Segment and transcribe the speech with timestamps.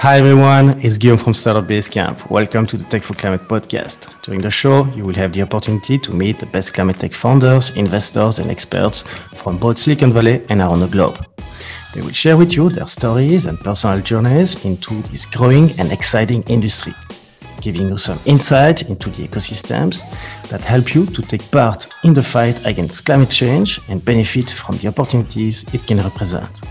[0.00, 2.30] Hi everyone, it's Guillaume from Startup Basecamp.
[2.30, 4.08] Welcome to the Tech for Climate podcast.
[4.22, 7.76] During the show, you will have the opportunity to meet the best climate tech founders,
[7.76, 9.02] investors, and experts
[9.34, 11.22] from both Silicon Valley and around the globe.
[11.92, 16.44] They will share with you their stories and personal journeys into this growing and exciting
[16.44, 16.94] industry,
[17.60, 20.00] giving you some insight into the ecosystems
[20.48, 24.78] that help you to take part in the fight against climate change and benefit from
[24.78, 26.62] the opportunities it can represent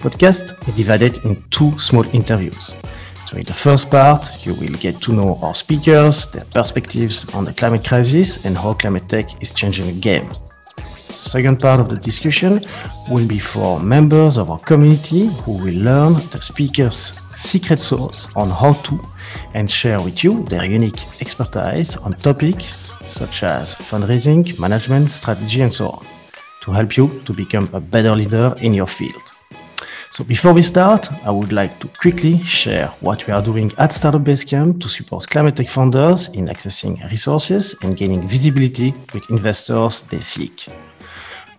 [0.00, 2.74] podcast is divided in two small interviews.
[3.28, 7.44] So in the first part, you will get to know our speakers, their perspectives on
[7.44, 10.28] the climate crisis, and how climate tech is changing the game.
[11.10, 12.64] Second part of the discussion
[13.08, 18.48] will be for members of our community who will learn the speakers' secret sauce on
[18.48, 18.98] how to
[19.54, 25.72] and share with you their unique expertise on topics such as fundraising, management, strategy, and
[25.72, 26.06] so on
[26.62, 29.29] to help you to become a better leader in your field.
[30.12, 33.92] So before we start, I would like to quickly share what we are doing at
[33.92, 40.02] Startup Basecamp to support climate tech founders in accessing resources and gaining visibility with investors
[40.10, 40.66] they seek.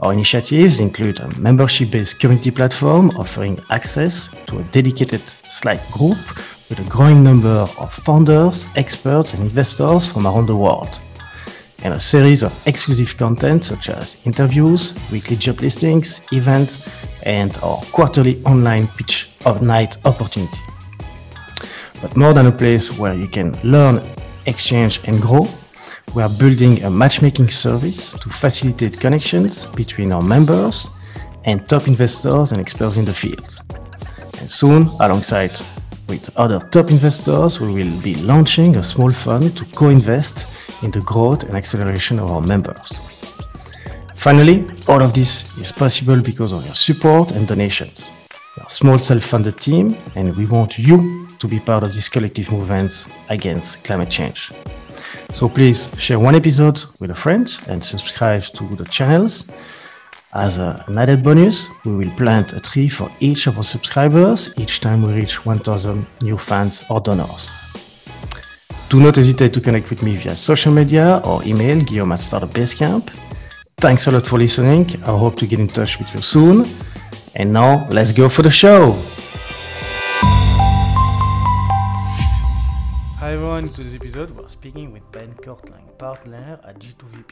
[0.02, 6.17] Our initiatives include a membership-based community platform offering access to a dedicated Slack group
[6.70, 11.00] with a growing number of founders, experts, and investors from around the world
[11.84, 16.90] and a series of exclusive content such as interviews, weekly job listings, events,
[17.23, 20.60] and our quarterly online pitch of night opportunity.
[22.02, 24.02] But more than a place where you can learn,
[24.46, 25.48] exchange, and grow,
[26.14, 30.90] we are building a matchmaking service to facilitate connections between our members
[31.45, 33.56] and top investors and experts in the field.
[34.40, 35.52] And soon, alongside
[36.10, 40.45] with other top investors, we will be launching a small fund to co-invest
[40.84, 43.00] in the growth and acceleration of our members.
[44.16, 48.12] Finally, all of this is possible because of your support and donations.
[48.56, 52.08] We are a small self-funded team and we want you to be part of this
[52.08, 54.52] collective movement against climate change.
[55.32, 59.52] So please share one episode with a friend and subscribe to the channels.
[60.34, 64.82] As an added bonus, we will plant a tree for each of our subscribers each
[64.82, 67.50] time we reach 1000 new fans or donors.
[68.92, 72.50] Do not hesitate to connect with me via social media or email guillaume at Startup
[72.50, 73.10] Basecamp.
[73.78, 74.86] Thanks a lot for listening.
[75.04, 76.66] I hope to get in touch with you soon.
[77.36, 78.92] And now, let's go for the show.
[83.20, 87.32] Hi everyone, today's episode we're speaking with Ben Kortlang, partner at G2VP.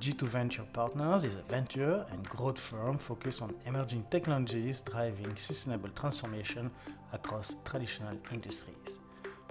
[0.00, 5.88] G2 Venture Partners is a venture and growth firm focused on emerging technologies driving sustainable
[5.96, 6.70] transformation
[7.12, 9.00] across traditional industries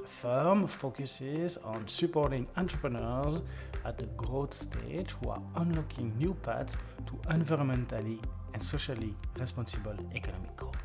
[0.05, 3.41] firm focuses on supporting entrepreneurs
[3.85, 6.75] at the growth stage who are unlocking new paths
[7.05, 8.19] to environmentally
[8.53, 10.75] and socially responsible economic growth.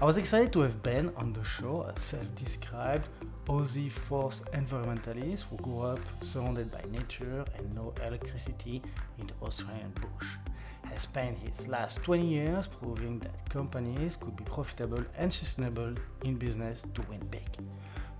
[0.00, 3.08] I was excited to have Ben on the show, a self described
[3.46, 8.82] Aussie force environmentalist who grew up surrounded by nature and no electricity
[9.18, 10.28] in the Australian bush.
[10.86, 16.36] Has spent his last 20 years proving that companies could be profitable and sustainable in
[16.36, 17.48] business to win big.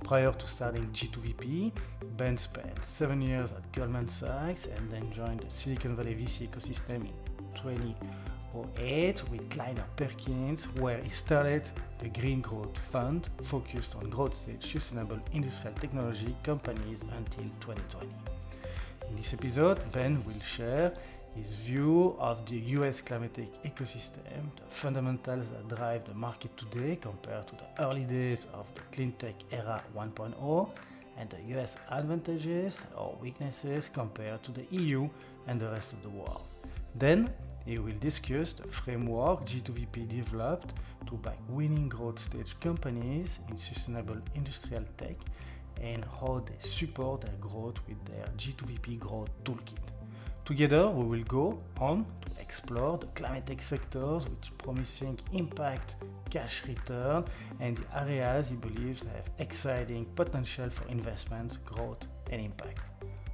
[0.05, 1.73] Prior to starting G2VP,
[2.19, 7.07] Ben spent seven years at Goldman Sachs and then joined the Silicon Valley VC ecosystem
[7.07, 7.13] in
[7.55, 11.71] 2008 with Kleiner Perkins, where he started
[12.01, 18.07] the Green Growth Fund focused on growth stage sustainable industrial technology companies until 2020.
[19.09, 20.93] In this episode, Ben will share
[21.35, 26.97] his view of the US climate tech ecosystem, the fundamentals that drive the market today
[26.97, 30.71] compared to the early days of the clean tech era 1.0,
[31.19, 35.09] and the US advantages or weaknesses compared to the EU
[35.47, 36.43] and the rest of the world.
[36.95, 37.31] Then
[37.65, 40.75] he will discuss the framework G2VP developed
[41.07, 45.17] to back winning growth stage companies in sustainable industrial tech
[45.81, 49.94] and how they support their growth with their G2VP growth toolkit.
[50.45, 55.97] Together, we will go on to explore the climate tech sectors with promising impact,
[56.29, 57.25] cash return,
[57.61, 62.83] and the areas he believes have exciting potential for investment, growth, and impact.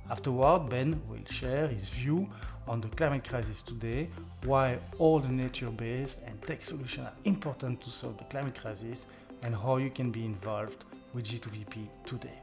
[0.08, 2.28] Afterward, Ben will share his view
[2.68, 4.08] on the climate crisis today,
[4.44, 9.06] why all the nature based and tech solutions are important to solve the climate crisis,
[9.42, 12.38] and how you can be involved with G2VP today.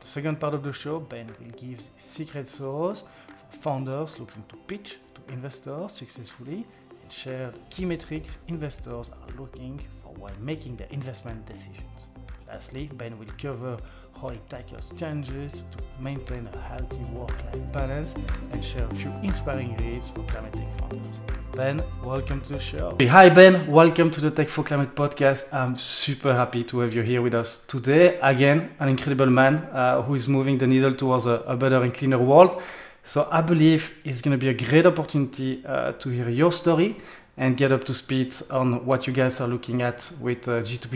[0.00, 3.04] The second part of the show, Ben will give secret sauce
[3.50, 6.66] founders looking to pitch to investors successfully
[7.02, 12.08] and share key metrics investors are looking for while making their investment decisions.
[12.48, 13.76] Lastly, Ben will cover
[14.20, 18.14] how he tackles challenges to maintain a healthy work-life balance
[18.52, 21.20] and share a few inspiring reads for climate tech founders.
[21.52, 22.96] Ben, welcome to the show.
[23.00, 23.66] Hi, Ben.
[23.66, 25.52] Welcome to the Tech for Climate podcast.
[25.52, 28.18] I'm super happy to have you here with us today.
[28.22, 31.92] Again, an incredible man uh, who is moving the needle towards a, a, better and
[31.92, 32.62] cleaner world.
[33.06, 36.96] So I believe it's going to be a great opportunity uh, to hear your story
[37.36, 40.88] and get up to speed on what you guys are looking at with uh, G2,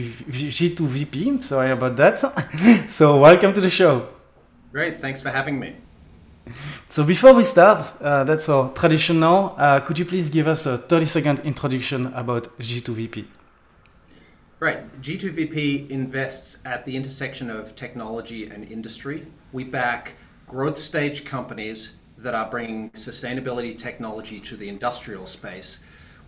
[0.51, 1.41] G2VP.
[1.41, 2.19] Sorry about that.
[2.91, 4.09] so welcome to the show.
[4.73, 5.01] Great.
[5.01, 5.77] Thanks for having me.
[6.89, 9.55] So before we start, uh, that's our tradition now.
[9.57, 13.25] Uh, could you please give us a 30 second introduction about G2VP?
[14.59, 15.01] Right.
[15.01, 19.29] G2VP invests at the intersection of technology and industry.
[19.53, 20.17] We back
[20.49, 25.81] growth stage companies that are bringing sustainability technology to the industrial space.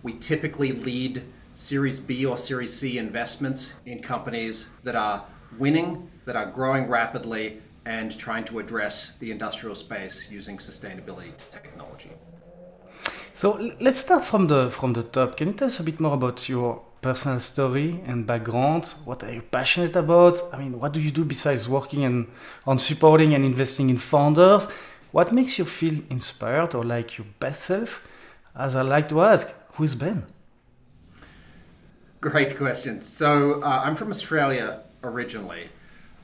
[0.03, 1.23] We typically lead
[1.55, 5.25] Series B or Series C investments in companies that are
[5.59, 12.11] winning, that are growing rapidly, and trying to address the industrial space using sustainability technology.
[13.35, 15.37] So let's start from the from the top.
[15.37, 18.95] Can you tell us a bit more about your personal story and background?
[19.05, 20.41] What are you passionate about?
[20.53, 22.29] I mean, what do you do besides working and
[22.67, 24.69] on supporting and investing in founders?
[25.13, 28.03] What makes you feel inspired or like your best self?
[28.57, 30.25] As I like to ask, who is Ben?
[32.23, 33.03] Great question.
[33.03, 35.69] So uh, I'm from Australia originally.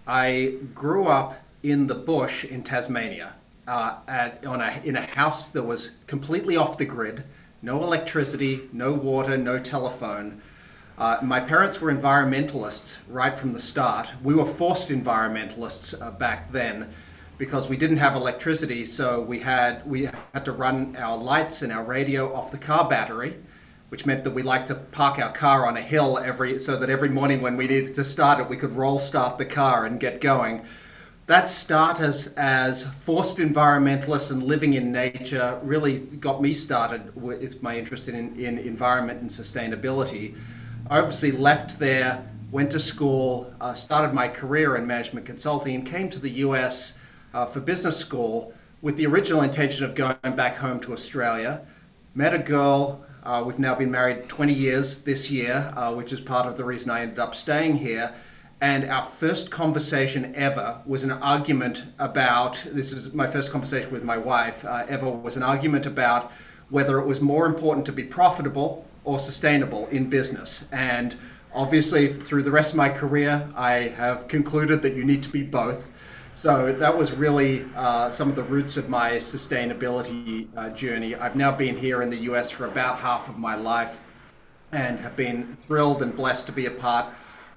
[0.06, 3.34] I grew up in the bush in Tasmania,
[3.66, 7.24] uh, at, on a, in a house that was completely off the grid,
[7.60, 10.40] no electricity, no water, no telephone.
[10.96, 14.08] Uh, my parents were environmentalists right from the start.
[14.22, 16.90] We were forced environmentalists uh, back then
[17.38, 21.72] because we didn't have electricity, so we had we had to run our lights and
[21.72, 23.38] our radio off the car battery,
[23.88, 26.90] which meant that we liked to park our car on a hill every so that
[26.90, 30.00] every morning when we needed to start it, we could roll start the car and
[30.00, 30.64] get going
[31.28, 37.62] that start as, as forced environmentalists and living in nature really got me started with
[37.62, 40.34] my interest in, in environment and sustainability.
[40.88, 45.86] I obviously left there, went to school, uh, started my career in management consulting, and
[45.86, 46.94] came to the US
[47.34, 48.52] uh, for business school
[48.82, 51.60] with the original intention of going back home to Australia.
[52.14, 53.04] Met a girl.
[53.24, 56.64] Uh, we've now been married 20 years this year, uh, which is part of the
[56.64, 58.14] reason I ended up staying here
[58.60, 64.02] and our first conversation ever was an argument about this is my first conversation with
[64.02, 66.32] my wife uh, ever was an argument about
[66.70, 71.16] whether it was more important to be profitable or sustainable in business and
[71.54, 75.42] obviously through the rest of my career i have concluded that you need to be
[75.42, 75.90] both
[76.38, 81.36] so that was really uh, some of the roots of my sustainability uh, journey i've
[81.36, 84.04] now been here in the us for about half of my life
[84.72, 87.06] and have been thrilled and blessed to be a part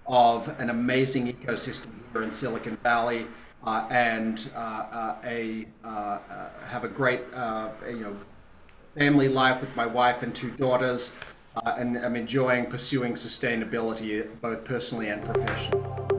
[0.07, 3.25] of an amazing ecosystem here in Silicon Valley.
[3.63, 6.18] Uh, and uh, uh a uh,
[6.68, 7.22] have a great
[7.88, 8.16] you know
[8.98, 11.12] family life with my wife and two daughters,
[11.78, 16.10] and I'm enjoying pursuing sustainability both personally and professionally.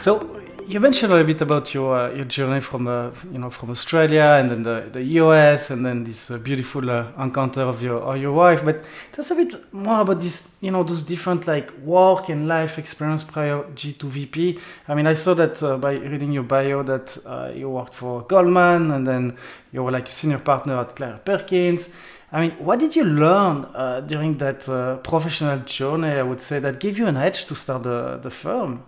[0.00, 3.50] So you mentioned a little bit about your uh, your journey from uh, you know
[3.50, 7.82] from Australia and then the, the US and then this uh, beautiful uh, encounter of
[7.82, 8.64] your of your wife.
[8.64, 8.82] But
[9.12, 12.78] tell us a bit more about this you know those different like work and life
[12.78, 14.58] experience prior G2VP.
[14.88, 18.22] I mean, I saw that uh, by reading your bio that uh, you worked for
[18.22, 19.36] Goldman and then
[19.70, 21.90] you were like a senior partner at Kleiner Perkins.
[22.32, 23.66] I mean, what did you learn
[24.06, 24.60] during that
[25.04, 26.12] professional journey?
[26.12, 28.84] I would say that gave you an edge to start the the firm.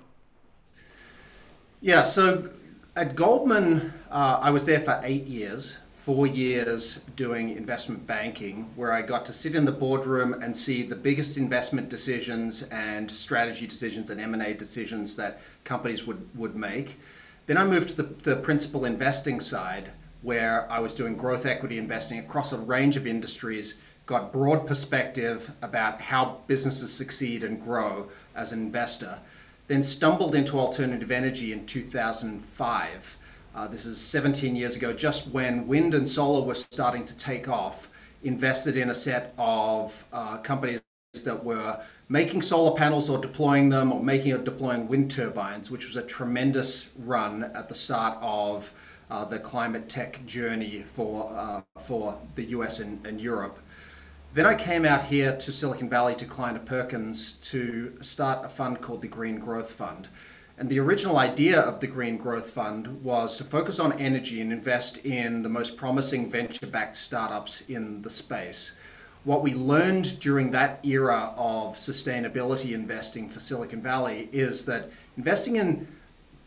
[1.84, 2.48] Yeah, so
[2.94, 8.92] at Goldman, uh, I was there for eight years, four years doing investment banking, where
[8.92, 13.66] I got to sit in the boardroom and see the biggest investment decisions and strategy
[13.66, 17.00] decisions and M&A decisions that companies would, would make.
[17.46, 19.90] Then I moved to the, the principal investing side,
[20.22, 25.50] where I was doing growth equity investing across a range of industries, got broad perspective
[25.62, 29.18] about how businesses succeed and grow as an investor
[29.72, 33.16] then stumbled into alternative energy in 2005.
[33.54, 37.48] Uh, this is 17 years ago, just when wind and solar were starting to take
[37.48, 37.88] off,
[38.22, 40.82] invested in a set of uh, companies
[41.24, 45.86] that were making solar panels or deploying them or making or deploying wind turbines, which
[45.86, 48.70] was a tremendous run at the start of
[49.10, 53.58] uh, the climate tech journey for, uh, for the US and, and Europe.
[54.34, 58.80] Then I came out here to Silicon Valley to Kleiner Perkins to start a fund
[58.80, 60.08] called the Green Growth Fund.
[60.56, 64.50] And the original idea of the Green Growth Fund was to focus on energy and
[64.50, 68.72] invest in the most promising venture backed startups in the space.
[69.24, 75.56] What we learned during that era of sustainability investing for Silicon Valley is that investing
[75.56, 75.86] in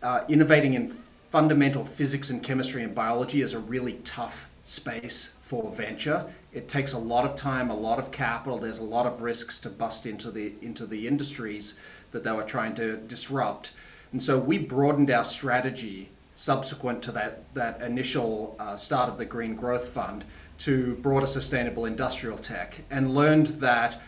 [0.01, 0.89] uh, innovating in
[1.36, 6.25] fundamental physics and chemistry and biology is a really tough space for venture.
[6.54, 8.58] It takes a lot of time, a lot of capital.
[8.58, 11.75] There's a lot of risks to bust into the into the industries
[12.12, 13.74] that they were trying to disrupt.
[14.13, 19.25] And so we broadened our strategy subsequent to that that initial uh, start of the
[19.25, 20.24] Green Growth Fund
[20.60, 24.01] to broader sustainable industrial tech, and learned that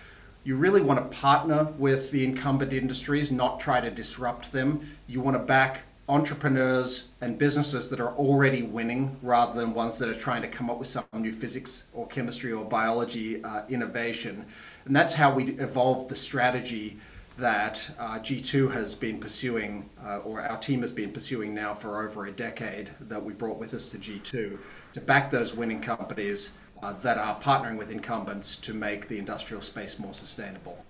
[0.46, 4.89] you really want to partner with the incumbent industries, not try to disrupt them.
[5.07, 10.07] You want to back entrepreneurs and businesses that are already winning rather than ones that
[10.07, 14.45] are trying to come up with some new physics or chemistry or biology uh, innovation.
[14.85, 16.97] And that's how we evolved the strategy
[17.37, 22.03] that uh, G2 has been pursuing, uh, or our team has been pursuing now for
[22.03, 24.59] over a decade, that we brought with us to G2
[24.93, 29.61] to back those winning companies uh, that are partnering with incumbents to make the industrial
[29.61, 30.83] space more sustainable.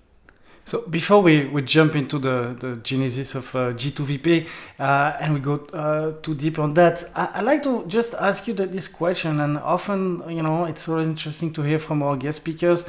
[0.67, 5.39] So before we, we jump into the, the genesis of uh, G2VP uh, and we
[5.39, 9.39] go uh, too deep on that, I, would like to just ask you this question.
[9.39, 12.83] And often, you know, it's always interesting to hear from our guest speakers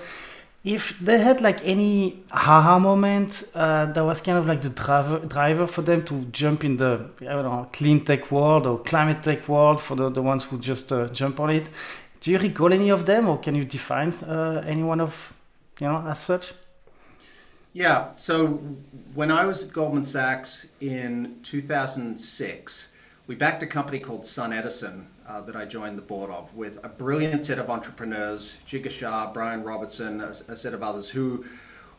[0.65, 5.21] if they had like any haha moment uh, that was kind of like the driver
[5.21, 9.23] driver for them to jump in the I don't know clean tech world or climate
[9.23, 11.71] tech world for the, the ones who just uh, jump on it.
[12.23, 15.33] Do you recall any of them, or can you define uh, any one of
[15.79, 16.53] you know as such?
[17.73, 18.09] Yeah.
[18.17, 18.61] So
[19.15, 22.89] when I was at Goldman Sachs in 2006,
[23.27, 26.89] we backed a company called SunEdison uh, that I joined the board of with a
[26.89, 31.45] brilliant set of entrepreneurs, Jigar Shah, Brian Robertson, a, a set of others who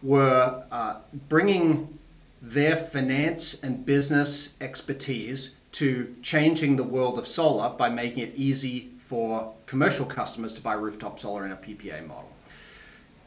[0.02, 0.96] were uh,
[1.28, 2.00] bringing
[2.42, 8.90] their finance and business expertise to changing the world of solar by making it easy
[9.06, 12.30] for commercial customers to buy rooftop solar in a PPA model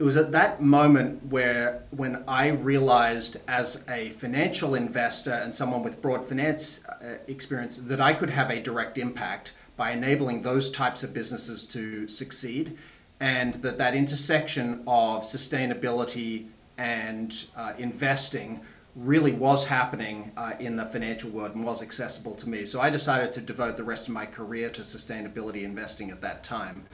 [0.03, 5.85] it was at that moment where when I realized as a financial investor and someone
[5.85, 10.73] with broad finance uh, experience that I could have a direct impact by enabling those
[10.73, 12.77] types of businesses to succeed
[13.21, 18.61] and that that intersection of sustainability and uh, investing
[18.97, 22.65] really was happening uh, in the financial world and was accessible to me.
[22.65, 26.43] So I decided to devote the rest of my career to sustainability investing at that
[26.43, 26.89] time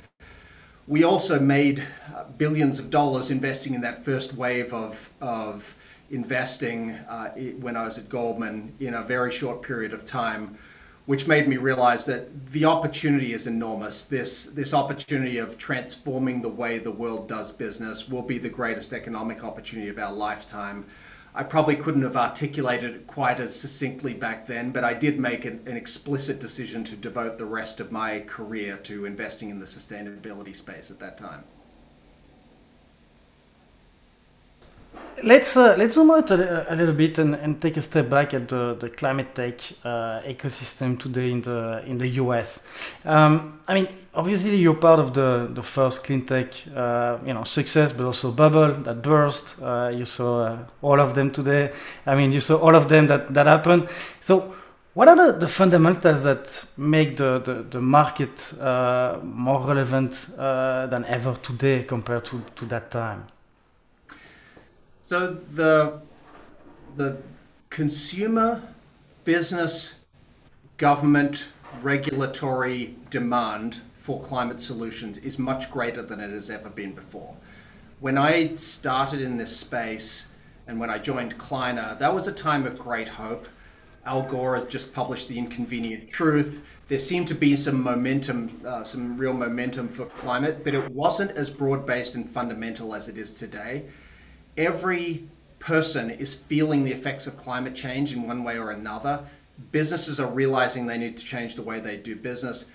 [0.88, 5.76] we also made uh, billions of dollars investing in that first wave of, of
[6.10, 7.28] investing uh,
[7.60, 10.56] when I was at Goldman in a very short period of time,
[11.04, 14.04] which made me realize that the opportunity is enormous.
[14.04, 18.94] This, this opportunity of transforming the way the world does business will be the greatest
[18.94, 20.86] economic opportunity of our lifetime.
[21.38, 25.44] I probably couldn't have articulated it quite as succinctly back then, but I did make
[25.44, 29.64] an, an, explicit decision to devote the rest of my career to investing in the
[29.64, 31.44] sustainability space at that time.
[35.22, 38.34] Let's uh, let's zoom out a, a, little bit and, and take a step back
[38.34, 42.66] at the, the climate tech uh, ecosystem today in the in the US.
[43.04, 47.42] Um, I mean, obviously you're part of the the first clean tech uh, you know
[47.44, 49.60] success, but also bubble that burst.
[49.60, 51.72] Uh, you saw uh, all of them today.
[52.06, 53.88] I mean, you saw all of them that that happened.
[54.20, 54.54] So.
[54.94, 61.04] What are the, the fundamentals that make the, the, the market uh, more relevant than
[61.04, 63.24] ever today compared to, to that time?
[65.08, 66.02] So the
[66.96, 67.16] the
[67.70, 68.62] consumer,
[69.24, 69.94] business,
[70.76, 71.48] government,
[71.80, 77.34] regulatory demand for climate solutions is much greater than it has ever been before.
[78.00, 80.26] When I started in this space
[80.66, 83.48] and when I joined Kleiner, that was a time of great hope.
[84.04, 86.66] Al Gore has just published The Inconvenient Truth.
[86.88, 91.30] There seemed to be some momentum, uh, some real momentum for climate, but it wasn't
[91.30, 93.86] as broad based and fundamental as it is today
[94.58, 95.26] every
[95.60, 99.24] person is feeling the effects of climate change in one way or another.
[99.72, 102.66] Businesses are realizing they need to change the way they do business.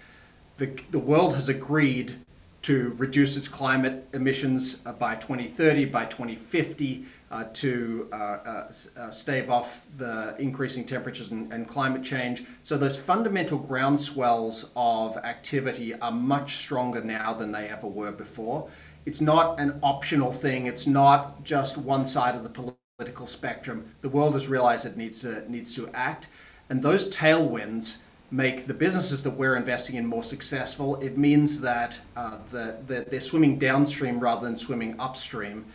[0.58, 2.16] The, the world has agreed
[2.64, 9.50] to reduce its climate emissions by 2030, by 2050, uh, to uh, uh, uh, stave
[9.50, 12.44] off the increasing temperatures and, and, climate change.
[12.62, 18.70] So those fundamental groundswells of activity are much stronger now than they ever were before
[19.06, 20.66] it's not an optional thing.
[20.66, 23.86] It's not just one side of the political spectrum.
[24.02, 26.30] The world has realized it needs to needs to act,
[26.70, 27.98] and those tailwinds
[28.32, 30.96] make the businesses that we're investing in more successful.
[31.02, 35.66] It means that uh, the, the, they're swimming downstream rather than swimming upstream.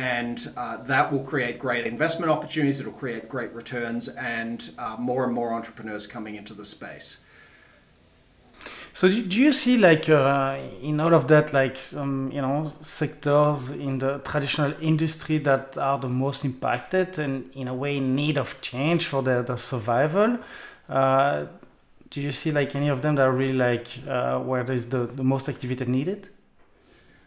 [0.00, 5.24] And uh, that will create great investment opportunities, it'll create great returns, and uh, more
[5.24, 7.18] and more entrepreneurs coming into the space.
[8.94, 12.72] So do, do you see like uh, in all of that like some you know
[12.80, 18.16] sectors in the traditional industry that are the most impacted and in a way in
[18.16, 20.38] need of change for their, their survival?
[20.88, 21.44] Uh,
[22.08, 25.04] do you see like any of them that are really like uh, where there's the,
[25.04, 26.30] the most activity needed?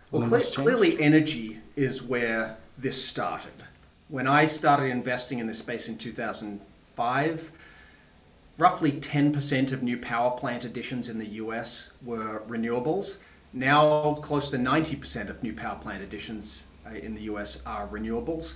[0.09, 3.51] Well, clearly, energy is where this started.
[4.09, 7.51] When I started investing in this space in 2005,
[8.57, 13.17] roughly 10% of new power plant additions in the US were renewables.
[13.53, 18.55] Now, close to 90% of new power plant additions uh, in the US are renewables.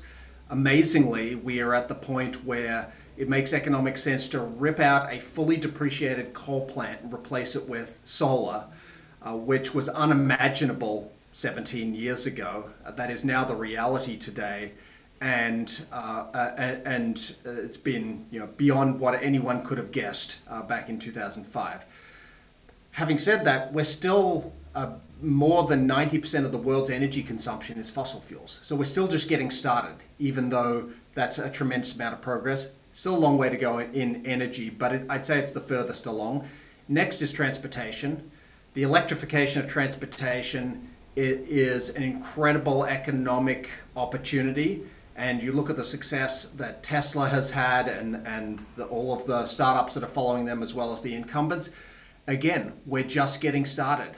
[0.50, 5.20] Amazingly, we are at the point where it makes economic sense to rip out a
[5.20, 8.66] fully depreciated coal plant and replace it with solar,
[9.24, 12.67] uh, which was unimaginable 17 years ago.
[12.84, 14.72] Uh, that is now the reality today.
[15.22, 20.38] And uh, uh and uh, it's been you know beyond what anyone could have guessed
[20.50, 21.86] uh, back in 2005.
[22.91, 24.51] Having said that, we're still
[25.22, 28.60] more than 90% of the world's energy consumption is fossil fuels.
[28.62, 32.70] So we're still just getting started, even though that's a tremendous amount of progress.
[32.94, 36.06] Still a long way to go in energy, but it, I'd say it's the furthest
[36.08, 36.48] along.
[36.88, 38.29] Next is transportation.
[38.75, 40.88] The electrification of transportation
[41.18, 44.84] is an incredible economic opportunity.
[45.16, 49.26] And you look at the success that Tesla has had and, and the, all of
[49.26, 51.72] the startups that are following them, as well as the incumbents
[52.28, 54.12] again, we're just getting started.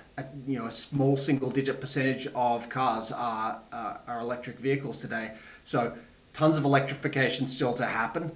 [0.48, 5.32] You know, a small single-digit percentage of cars are uh, are electric vehicles today.
[5.64, 5.96] So,
[6.34, 8.32] tons of electrification still to happen.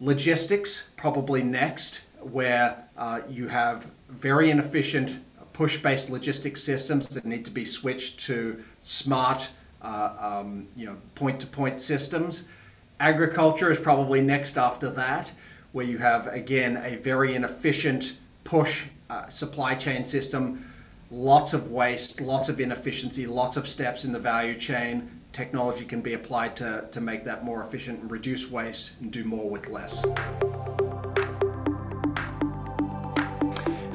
[0.00, 5.18] Logistics probably next, where uh, you have very inefficient
[5.58, 9.50] push-based logistics systems that need to be switched to smart,
[9.82, 12.44] uh, um, you know, point-to-point systems.
[13.00, 15.32] Agriculture is probably next after that,
[15.72, 20.64] where you have again a very inefficient push uh, supply chain system,
[21.10, 25.10] lots of waste, lots of inefficiency, lots of steps in the value chain.
[25.32, 29.24] Technology can be applied to, to make that more efficient and reduce waste and do
[29.24, 30.04] more with less.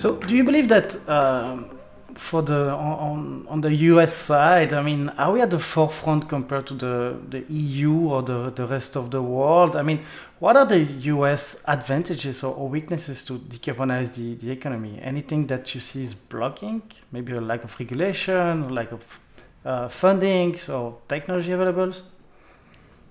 [0.03, 1.79] So, do you believe that um,
[2.13, 6.67] for the on, on the US side, I mean, are we at the forefront compared
[6.67, 9.77] to the, the EU or the, the rest of the world?
[9.77, 10.01] I mean,
[10.39, 10.79] what are the
[11.13, 14.99] US advantages or, or weaknesses to decarbonize the, the economy?
[15.01, 16.81] Anything that you see is blocking?
[17.13, 19.19] Maybe a lack of regulation, lack of
[19.63, 21.93] uh, fundings or technology available?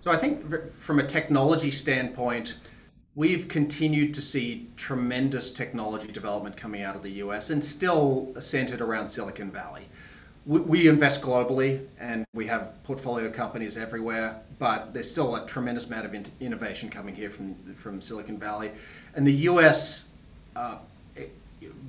[0.01, 2.57] So I think from a technology standpoint,
[3.15, 8.81] we've continued to see tremendous technology development coming out of the US and still centered
[8.81, 9.87] around Silicon Valley.
[10.47, 15.87] We, we, invest globally and we have portfolio companies everywhere, but there's still a tremendous
[15.87, 18.73] amount of in- innovation coming here from, from Silicon Valley.
[19.15, 20.07] And the US
[20.57, 20.79] uh,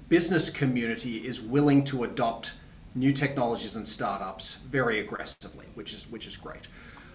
[0.09, 2.53] business community is willing to adopt
[2.95, 6.67] new technologies and startups very aggressively, which is, which is great.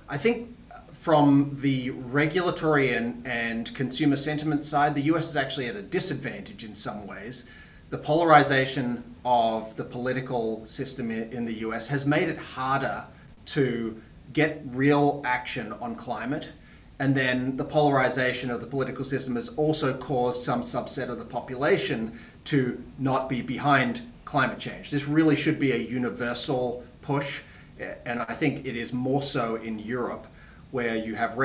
[0.08, 0.56] I think
[0.98, 6.64] from the regulatory and, and consumer sentiment side, the US is actually at a disadvantage
[6.64, 7.44] in some ways.
[7.90, 13.04] The polarization of the political system in the US has made it harder
[13.46, 16.48] to get real action on climate.
[16.98, 21.24] And then the polarization of the political system has also caused some subset of the
[21.24, 24.90] population to not be behind climate change.
[24.90, 27.42] This really should be a universal push.
[28.04, 30.26] And I think it is more so in Europe
[30.70, 31.36] where you have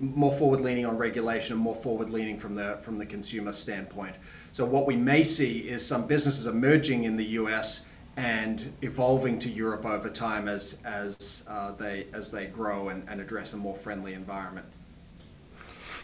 [0.00, 4.16] more forward leaning on regulation and more forward leaning from the from the consumer standpoint.
[4.52, 7.86] So what we may see is some businesses emerging in the U.S.
[8.16, 13.20] and evolving to Europe over time as as uh, they as they grow and, and
[13.20, 14.66] address a more friendly environment.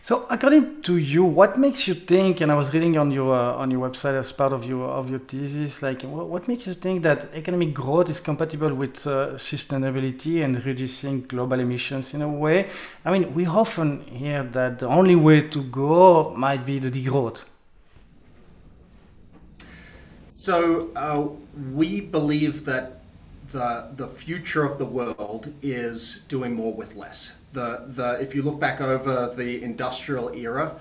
[0.07, 2.41] So, according to you, what makes you think?
[2.41, 5.11] And I was reading on your uh, on your website as part of your of
[5.11, 10.45] your thesis, like what, makes you think that economic growth is compatible with uh, sustainability
[10.45, 12.71] and reducing global emissions in a way?
[13.05, 17.43] I mean, we often hear that the only way to go might be the degrowth.
[20.37, 21.27] So uh,
[21.75, 23.03] we believe that
[23.53, 28.43] the the future of the world is doing more with less the, the, if you
[28.43, 30.79] look back over the industrial era,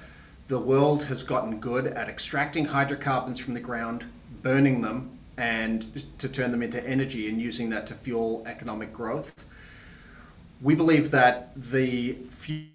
[0.49, 4.03] the world has gotten good at extracting hydrocarbons from the ground,
[4.41, 9.45] burning them, and to turn them into energy and using that to fuel economic growth.
[10.61, 12.69] We believe that the future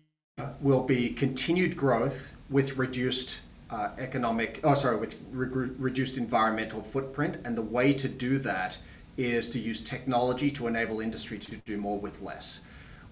[0.63, 7.37] will be continued growth with reduced uh, economic, oh sorry, with re- reduced environmental footprint,
[7.45, 8.79] and the way to do that
[9.21, 12.61] is to use technology to enable industry to do more with less.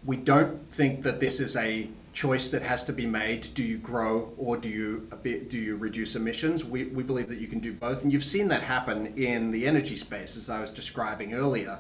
[0.05, 3.49] We don't think that this is a choice that has to be made.
[3.55, 5.09] Do you grow or do you
[5.49, 6.65] do you reduce emissions?
[6.65, 9.67] We, we believe that you can do both, and you've seen that happen in the
[9.67, 11.79] energy space, as I was describing earlier.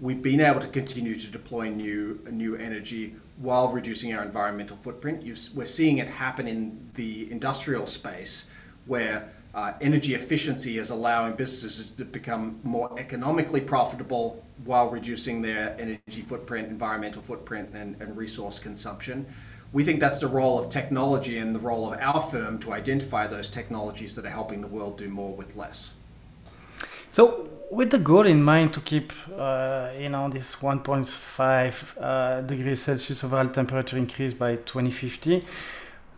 [0.00, 5.22] We've been able to continue to deploy new new energy while reducing our environmental footprint.
[5.22, 8.46] You've, we're seeing it happen in the industrial space,
[8.86, 15.76] where uh, energy efficiency is allowing businesses to become more economically profitable while reducing their
[15.78, 19.26] energy footprint, environmental footprint, and, and resource consumption.
[19.72, 23.26] We think that's the role of technology and the role of our firm to identify
[23.26, 25.90] those technologies that are helping the world do more with less.
[27.08, 32.82] So, with the goal in mind to keep, uh, you know, this 1.5 uh, degrees
[32.82, 35.44] Celsius overall temperature increase by 2050,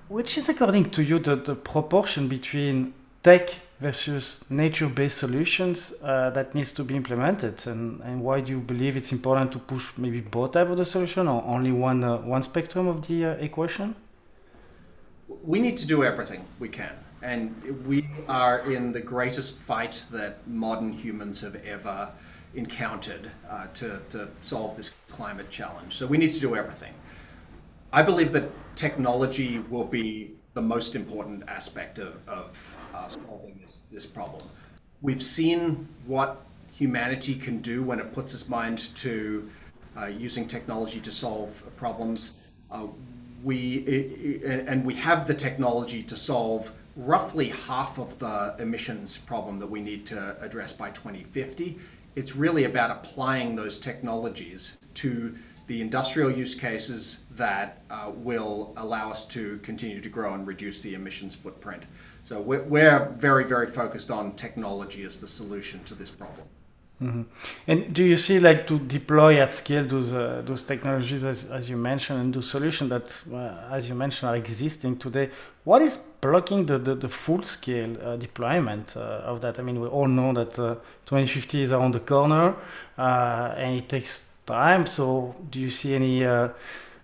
[0.08, 6.54] which is according to you the, the proportion between tech versus nature-based solutions uh, that
[6.54, 7.66] needs to be implemented.
[7.66, 10.84] And, and why do you believe it's important to push maybe both type of the
[10.84, 13.94] solution or only one uh, one spectrum of the uh, equation?
[15.44, 16.96] We need to do everything we can.
[17.22, 17.54] And
[17.86, 22.08] we are in the greatest fight that modern humans have ever
[22.54, 25.96] encountered uh, to, to solve this climate challenge.
[25.96, 26.92] So we need to do everything.
[27.92, 33.82] I believe that technology will be the most important aspect of, of uh, solving this,
[33.90, 34.42] this problem.
[35.00, 39.48] We've seen what humanity can do when it puts its mind to
[39.96, 42.32] uh, using technology to solve problems.
[42.70, 42.86] Uh,
[43.44, 49.66] we and we have the technology to solve roughly half of the emissions problem that
[49.66, 51.78] we need to address by 2050.
[52.14, 55.34] It's really about applying those technologies to
[55.66, 60.82] the industrial use cases that uh, will allow us to continue to grow and reduce
[60.82, 61.84] the emissions footprint.
[62.24, 66.46] So we're, we're very, very focused on technology as the solution to this problem.
[67.02, 67.22] Mm-hmm.
[67.66, 71.68] And do you see like to deploy at scale those uh, those technologies as, as
[71.68, 75.30] you mentioned and those solutions that uh, as you mentioned are existing today?
[75.64, 79.58] What is blocking the, the, the full scale uh, deployment uh, of that?
[79.58, 82.54] I mean, we all know that uh, 2050 is around the corner
[82.96, 84.86] uh, and it takes time.
[84.86, 86.48] So, do you see any uh,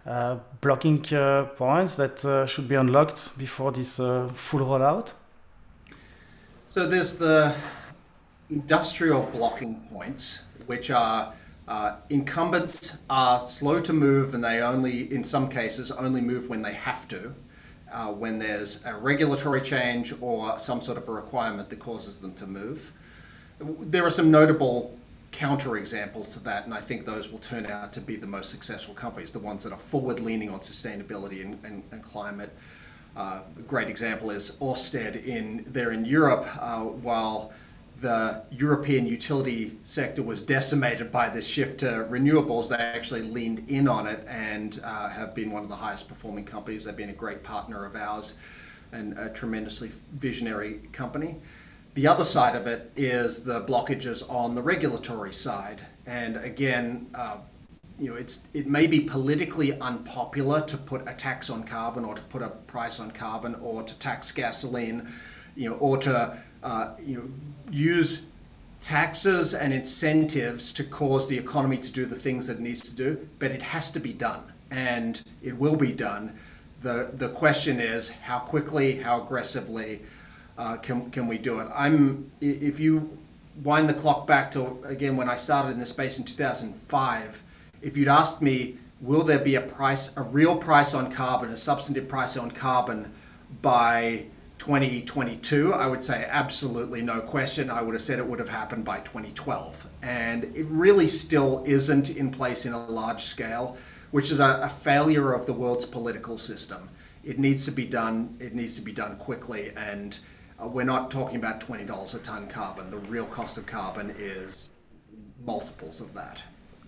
[0.06, 5.12] uh, blocking uh, points that should be unlocked before this full rollout?
[6.68, 7.54] So, there's the
[8.50, 11.32] industrial blocking points, which are
[11.68, 16.62] uh, incumbents are slow to move and they only, in some cases, only move when
[16.62, 17.34] they have to,
[17.92, 22.32] uh, when there's a regulatory change or some sort of a requirement that causes them
[22.34, 22.90] to move.
[23.80, 24.98] There are some notable
[25.32, 28.94] counterexamples to that, and I think those will turn out to be the most successful
[28.94, 32.50] companies, the ones that are forward leaning on sustainability and, and, and climate.
[33.16, 37.52] Uh, a great example is Orsted in there in Europe, uh, while
[38.00, 43.88] the European utility sector was decimated by this shift to renewables, they actually leaned in
[43.88, 46.84] on it and uh, have been one of the highest performing companies.
[46.84, 48.34] They've been a great partner of ours
[48.92, 51.36] and a tremendously visionary company.
[51.98, 55.80] The other side of it is the blockages on the regulatory side.
[56.06, 57.38] And again, uh,
[57.98, 62.14] you know, it's it may be politically unpopular to put a tax on carbon or
[62.14, 65.08] to put a price on carbon or to tax gasoline,
[65.56, 67.28] you know, or to uh, you know
[67.72, 68.20] use
[68.80, 72.94] taxes and incentives to cause the economy to do the things that it needs to
[72.94, 73.28] do.
[73.40, 76.38] But it has to be done, and it will be done.
[76.80, 80.02] the The question is how quickly, how aggressively
[80.58, 81.68] uh, can can we do it?
[81.74, 83.16] I'm if you
[83.64, 87.42] wind the clock back to again when I started in this space in 2005,
[87.80, 91.56] if you'd asked me, will there be a price, a real price on carbon, a
[91.56, 93.10] substantive price on carbon
[93.62, 94.26] by
[94.58, 97.70] 2022, I would say absolutely no question.
[97.70, 99.86] I would have said it would have happened by 2012.
[100.02, 103.76] And it really still isn't in place in a large scale,
[104.10, 106.88] which is a, a failure of the world's political system.
[107.24, 109.70] It needs to be done, it needs to be done quickly.
[109.76, 110.18] And
[110.60, 112.90] uh, we're not talking about $20 a ton carbon.
[112.90, 114.70] The real cost of carbon is
[115.44, 116.38] multiples of that.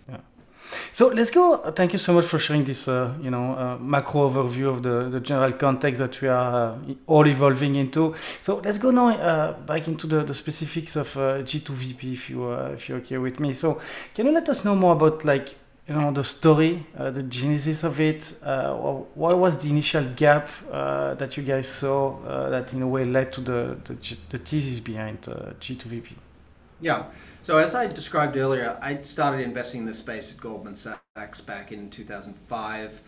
[0.09, 0.19] Yeah.
[0.91, 1.59] So let's go.
[1.73, 5.09] Thank you so much for sharing this, uh, you know, uh, macro overview of the,
[5.09, 8.15] the general context that we are uh, all evolving into.
[8.43, 12.53] So let's go now uh, back into the, the specifics of uh, G2VP, if you
[12.53, 13.53] if you're okay with me.
[13.55, 13.81] So
[14.15, 15.55] can you let us know more about like
[15.91, 18.39] you know the story, uh, the genesis of it.
[18.45, 18.75] Uh,
[19.15, 23.03] what was the initial gap uh, that you guys saw uh, that in a way
[23.03, 26.13] led to the the, the thesis behind uh, G2VP?
[26.81, 27.07] Yeah.
[27.43, 31.73] So as I described earlier, I started investing in this space at Goldman Sachs back
[31.73, 33.03] in 2005.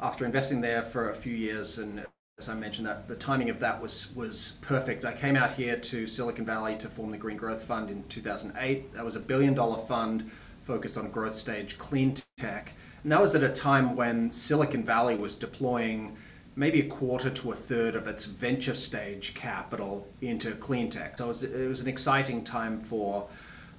[0.00, 2.04] After investing there for a few years, and
[2.40, 5.04] as I mentioned, that the timing of that was was perfect.
[5.04, 8.92] I came out here to Silicon Valley to form the Green Growth Fund in 2008.
[8.92, 10.32] That was a billion dollar fund
[10.64, 12.72] focused on growth stage clean tech.
[13.02, 16.16] And that was at a time when Silicon Valley was deploying
[16.56, 21.18] maybe a quarter to a third of its venture stage capital into clean tech.
[21.18, 23.28] So it was, it was an exciting time for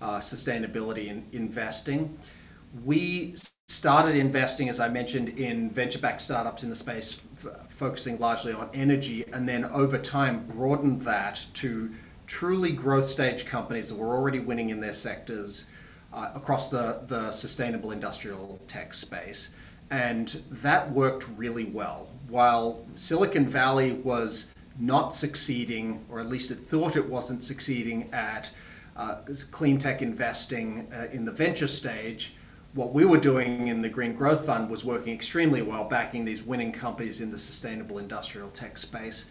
[0.01, 2.17] uh, sustainability in investing.
[2.83, 3.35] We
[3.67, 8.53] started investing, as I mentioned, in venture backed startups in the space, f- focusing largely
[8.53, 11.89] on energy, and then over time broadened that to
[12.27, 15.67] truly growth stage companies that were already winning in their sectors
[16.15, 19.51] uh, across the, the sustainable industrial tech space.
[19.91, 22.07] And that worked really well.
[22.29, 24.47] While Silicon Valley was
[24.79, 28.49] not succeeding, or at least it thought it wasn't succeeding at
[28.97, 29.17] uh,
[29.51, 32.33] clean tech investing uh, in the venture stage,
[32.73, 36.43] what we were doing in the Green Growth Fund was working extremely well, backing these
[36.43, 39.25] winning companies in the sustainable industrial tech space.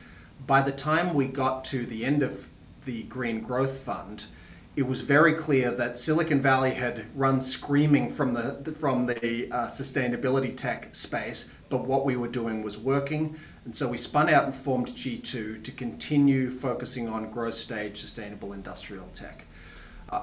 [0.46, 2.48] By the time we got to the end of
[2.84, 4.24] the Green Growth Fund,
[4.76, 9.66] it was very clear that Silicon Valley had run screaming from the from the uh,
[9.66, 14.44] sustainability tech space, but what we were doing was working, and so we spun out
[14.44, 19.44] and formed G2 to continue focusing on growth stage sustainable industrial tech.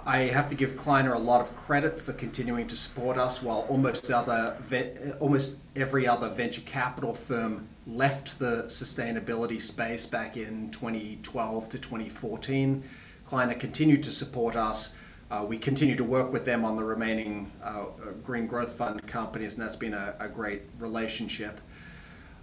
[0.06, 3.66] I have to give Kleiner a lot of credit for continuing to support us while
[3.68, 4.58] almost other
[5.20, 12.84] almost every other venture capital firm left the sustainability space back in 2012 to 2014.
[13.26, 14.92] Kleiner continued to support us.
[15.30, 17.86] Uh, we continue to work with them on the remaining uh,
[18.24, 21.62] Green Growth Fund companies, and that's been a, a great relationship.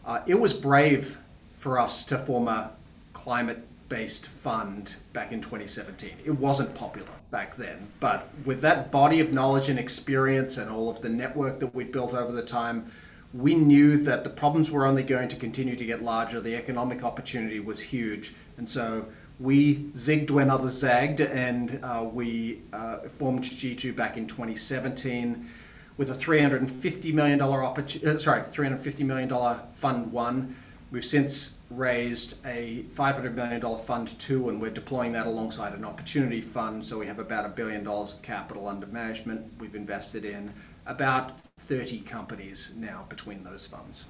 [0.07, 1.19] Uh, it was brave
[1.59, 2.71] for us to form a
[3.13, 6.13] climate based fund back in 2017.
[6.25, 10.89] It wasn't popular back then, but with that body of knowledge and experience and all
[10.89, 12.91] of the network that we'd built over the time,
[13.35, 16.41] we knew that the problems were only going to continue to get larger.
[16.41, 18.35] The economic opportunity was huge.
[18.57, 19.07] And so
[19.41, 25.49] we zigged when others zagged and uh, we uh, formed G2 back in 2017
[25.97, 30.57] with a $350 million opportunity, uh, sorry, $350 million fund one.
[30.91, 36.41] We've since raised a $500 million fund two, and we're deploying that alongside an opportunity
[36.41, 36.85] fund.
[36.85, 39.53] So we have about a billion dollars of capital under management.
[39.59, 40.53] We've invested in
[40.87, 44.07] about 30 companies now between those funds.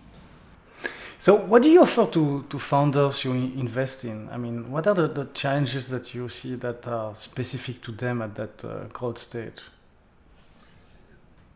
[1.21, 4.29] So, what do you offer to, to founders you invest in?
[4.31, 8.23] I mean, what are the, the challenges that you see that are specific to them
[8.23, 9.63] at that uh, growth stage?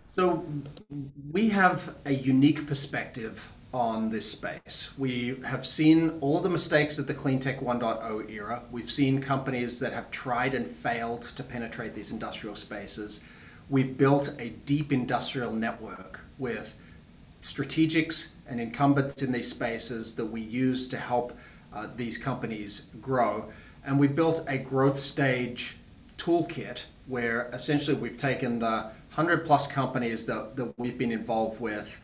[0.08, 0.44] So,
[1.30, 4.90] we have a unique perspective on this space.
[4.98, 8.62] We have seen all the mistakes of the cleantech 1.0 era.
[8.72, 13.20] We've seen companies that have tried and failed to penetrate these industrial spaces.
[13.70, 16.74] We've built a deep industrial network with
[17.42, 21.36] strategics and incumbents in these spaces that we use to help
[21.74, 23.48] uh, these companies grow.
[23.84, 25.76] And we built a growth stage
[26.16, 32.00] toolkit where essentially we've taken the 100 plus companies that, that we've been involved with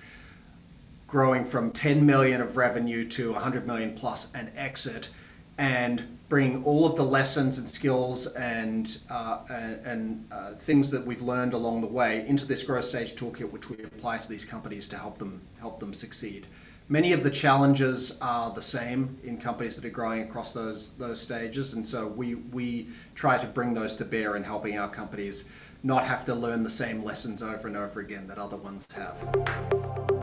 [1.07, 5.09] growing from 10 million of revenue to 100 million plus and exit
[5.57, 9.39] and bring all of the lessons and skills and uh,
[9.85, 13.71] and, uh, things that we've learned along the way into this growth stage toolkit, which
[13.71, 16.47] we apply to these companies to help them help them succeed.
[16.91, 21.21] Many of the challenges are the same in companies that are growing across those those
[21.21, 25.45] stages, and so we we try to bring those to bear in helping our companies
[25.83, 30.18] not have to learn the same lessons over and over again that other ones have.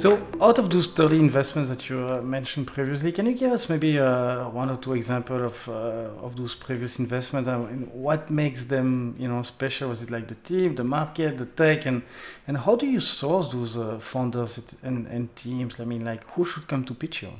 [0.00, 3.68] So, out of those 30 investments that you uh, mentioned previously, can you give us
[3.68, 8.64] maybe uh, one or two examples of uh, of those previous investments and what makes
[8.64, 9.90] them, you know, special?
[9.90, 12.00] Was it like the team, the market, the tech, and
[12.48, 15.78] and how do you source those uh, founders and, and teams?
[15.80, 17.32] I mean, like who should come to pitch you?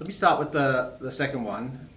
[0.00, 1.88] Let me start with the the second one.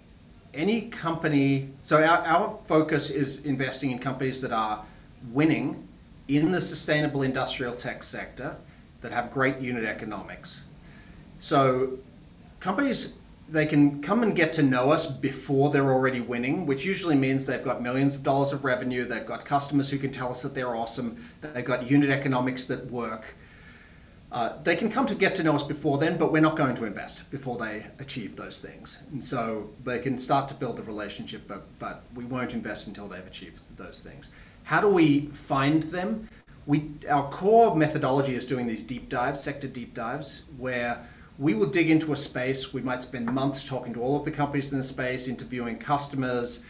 [0.53, 1.71] Any company.
[1.81, 4.85] So our our focus is investing in companies that are
[5.31, 5.87] winning
[6.27, 8.55] in the sustainable industrial tech sector
[9.01, 10.63] that have great unit economics.
[11.39, 11.97] So
[12.59, 13.13] companies
[13.49, 17.45] they can come and get to know us before they're already winning, which usually means
[17.45, 20.55] they've got millions of dollars of revenue, they've got customers who can tell us that
[20.55, 23.35] they're awesome, they've got unit economics that work.
[24.31, 26.73] Uh, they can come to get to know us before then, but we're not going
[26.73, 28.97] to invest before they achieve those things.
[29.11, 33.07] And so they can start to build the relationship, but, but we won't invest until
[33.07, 34.31] they've achieved those things.
[34.63, 36.27] How do we find them?
[36.65, 41.05] We, our core methodology is doing these deep dives, sector deep dives, where
[41.37, 42.73] we will dig into a space.
[42.73, 46.61] We might spend months talking to all of the companies in the space, interviewing customers,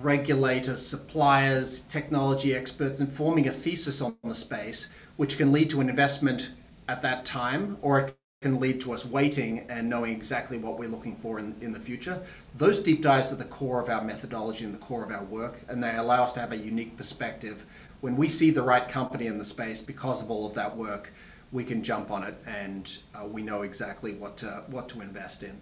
[0.00, 5.80] regulators, suppliers, technology experts, and forming a thesis on the space, which can lead to
[5.80, 6.50] an investment
[6.88, 10.88] at that time, or it can lead to us waiting and knowing exactly what we're
[10.88, 12.20] looking for in, in the future.
[12.58, 15.60] Those deep dives are the core of our methodology and the core of our work,
[15.68, 17.64] and they allow us to have a unique perspective.
[18.00, 21.12] When we see the right company in the space, because of all of that work,
[21.52, 25.42] we can jump on it and uh, we know exactly what to, what to invest
[25.42, 25.56] in.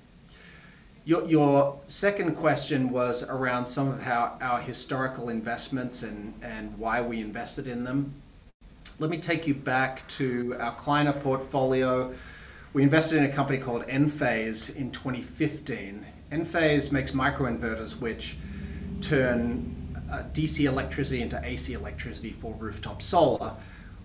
[1.04, 7.00] Your, your second question was around some of how our historical investments and, and why
[7.02, 8.14] we invested in them.
[8.98, 12.12] Let me take you back to our Kleiner portfolio.
[12.72, 16.06] We invested in a company called Enphase in 2015.
[16.30, 18.36] Enphase makes microinverters which
[19.00, 19.74] turn
[20.08, 23.56] uh, DC electricity into AC electricity for rooftop solar.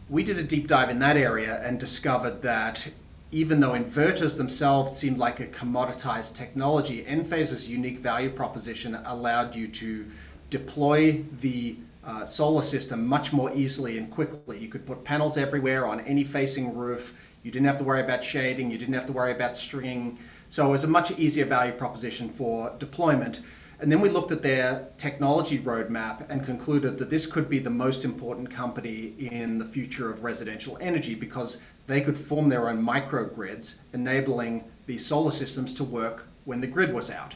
[0.09, 2.87] We did a deep dive in that area and discovered that
[3.31, 9.67] even though inverters themselves seemed like a commoditized technology, Enphase's unique value proposition allowed you
[9.67, 10.07] to
[10.49, 14.57] deploy the uh, solar system much more easily and quickly.
[14.57, 17.13] You could put panels everywhere on any facing roof.
[17.45, 18.71] You didn't have to worry about shading.
[18.71, 20.17] You didn't have to worry about stringing.
[20.49, 23.41] So it was a much easier value proposition for deployment.
[23.79, 27.69] And then we looked at their technology roadmap and concluded that this could be the
[27.69, 32.83] most important company in the future of residential energy because they could form their own
[32.83, 37.35] microgrids, enabling these solar systems to work when the grid was out.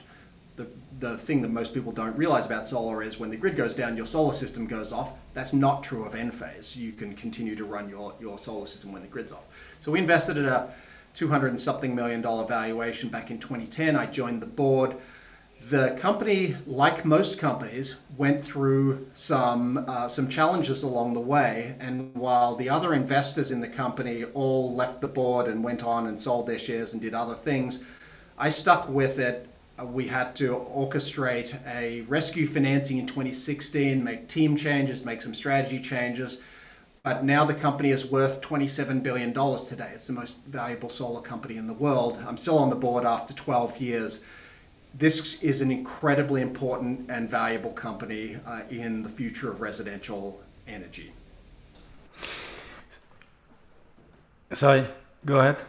[0.60, 0.67] The,
[1.00, 3.95] the thing that most people don't realize about solar is when the grid goes down,
[3.95, 5.13] your solar system goes off.
[5.34, 6.76] That's not true of Enphase.
[6.76, 9.45] You can continue to run your, your solar system when the grid's off.
[9.80, 10.69] So we invested at a
[11.13, 13.95] 200 and something million dollar valuation back in 2010.
[13.95, 14.98] I joined the board
[15.67, 21.76] the company, like most companies, went through some uh, some challenges along the way.
[21.80, 26.08] And while the other investors in the company all left the board and went on
[26.08, 27.80] and sold their shares and did other things,
[28.38, 29.48] I stuck with it.
[29.84, 35.80] We had to orchestrate a rescue financing in 2016, make team changes, make some strategy
[35.80, 36.38] changes.
[37.04, 39.92] But now the company is worth $27 billion today.
[39.94, 42.22] It's the most valuable solar company in the world.
[42.28, 44.22] I'm still on the board after 12 years
[44.96, 51.13] this is an incredibly important and valuable company uh, in the future of residential energy.
[54.52, 54.86] Sorry,
[55.26, 55.62] go ahead.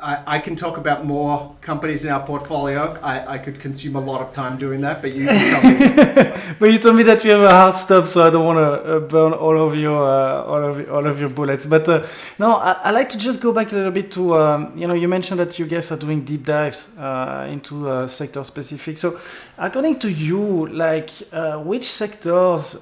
[0.00, 2.96] I, I, can talk about more companies in our portfolio.
[3.02, 5.26] I, I could consume a lot of time doing that, but you
[6.60, 8.96] but you told me that you have a hard stop, so I don't want to
[8.96, 11.66] uh, burn all of your uh, all of all of your bullets.
[11.66, 12.06] But uh,
[12.38, 14.94] no, I, I, like to just go back a little bit to um, you know
[14.94, 18.98] you mentioned that you guys are doing deep dives uh, into uh, sector specific.
[18.98, 19.18] So
[19.58, 21.10] according to you, like
[21.64, 22.76] which sectors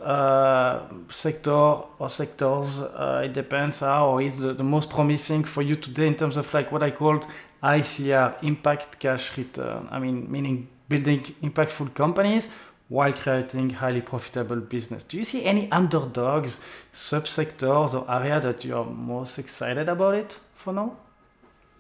[1.09, 6.07] sector or sectors uh, it depends how is the, the most promising for you today
[6.07, 7.27] in terms of like what I called
[7.63, 9.89] ICR, Impact Cash Return.
[9.91, 12.51] I mean, meaning building impactful companies
[12.89, 15.03] while creating highly profitable business.
[15.03, 16.61] Do you see any underdogs,
[16.93, 20.97] subsectors, or area that you are most excited about it for now?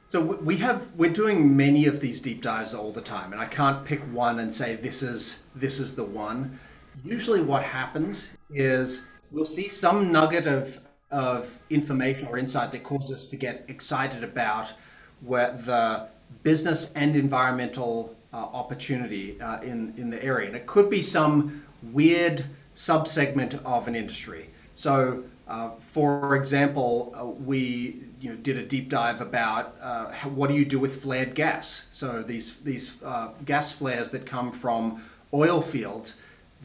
[0.08, 3.46] So we have we're doing many of these deep dives all the time, and I
[3.46, 6.58] can't pick one and say this is this is the one.
[7.04, 9.02] Usually, what happens is
[9.36, 10.80] we'll see some nugget of
[11.12, 14.72] of information or insight that causes us to get excited about
[15.20, 16.08] where the
[16.42, 20.48] business and environmental uh, opportunity uh, in, in the area.
[20.48, 22.44] And it could be some weird
[22.74, 24.50] subsegment of an industry.
[24.74, 30.30] So, uh, for example, uh, we you know, did a deep dive about uh, how,
[30.30, 31.86] what do you do with flared gas?
[31.92, 35.00] So these, these uh, gas flares that come from
[35.32, 36.16] oil fields,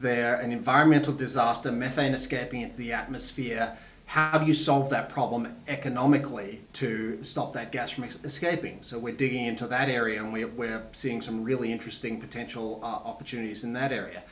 [0.01, 3.77] they're an environmental disaster, methane escaping into the atmosphere,
[4.11, 8.79] how do you solve that problem economically to stop that gas from escaping?
[8.81, 12.87] So we're digging into that area and we're, we're seeing some really interesting potential uh,
[12.87, 14.23] opportunities in that area.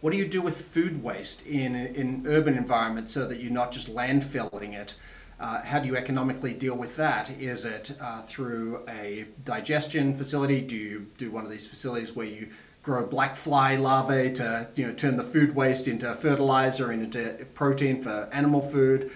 [0.00, 3.70] What do you do with food waste in, in urban environments so that you're not
[3.70, 4.96] just landfilling it?
[5.38, 7.30] Uh, how do you economically deal with that?
[7.38, 10.60] Is it uh, through a digestion facility?
[10.60, 12.48] Do you do one of these facilities where you
[12.88, 17.44] grow black fly larvae to you know turn the food waste into fertilizer and into
[17.52, 19.10] protein for animal food?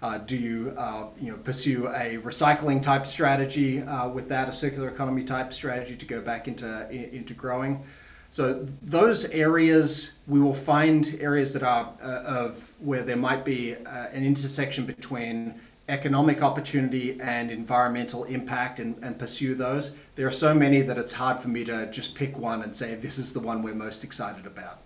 [0.00, 4.52] Uh, do you uh, you know pursue a recycling type strategy uh, with that, a
[4.52, 7.84] circular economy type strategy to go back into into growing?
[8.30, 13.74] So those areas we will find areas that are uh, of where there might be
[13.74, 19.92] uh, an intersection between economic opportunity and environmental impact and, and pursue those.
[20.14, 22.94] There are so many that it's hard for me to just pick one and say
[22.94, 24.80] this is the one we're most excited about.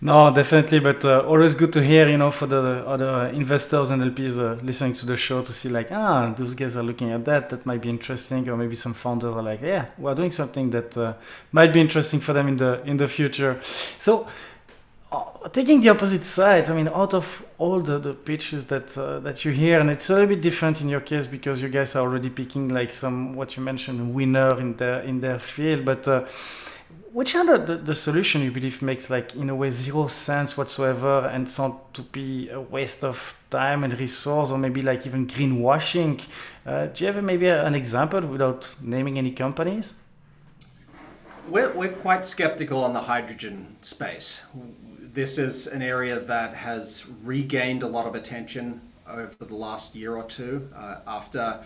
[0.00, 4.00] No, definitely, but uh, always good to hear, you know, for the other investors and
[4.00, 7.24] LPs uh, listening to the show to see like, ah, those guys are looking at
[7.24, 7.48] that.
[7.48, 10.96] That might be interesting, or maybe some founders are like, yeah, we're doing something that
[10.96, 11.14] uh,
[11.50, 13.58] might be interesting for them in the in the future.
[13.98, 14.28] So
[15.52, 19.44] taking the opposite side, I mean, out of all the, the pitches that uh, that
[19.44, 22.02] you hear, and it's a little bit different in your case because you guys are
[22.02, 25.84] already picking like some what you mentioned winner in their in their field.
[25.84, 26.26] But uh,
[27.12, 30.56] which are the, the, the, solution you believe makes like in a way zero sense
[30.56, 35.26] whatsoever and sound to be a waste of time and resource or maybe like even
[35.26, 36.22] greenwashing?
[36.66, 39.94] Uh, do you have maybe an example without naming any companies?
[41.48, 44.42] We're, we're quite skeptical on the hydrogen space.
[45.18, 50.14] This is an area that has regained a lot of attention over the last year
[50.14, 51.58] or two uh, after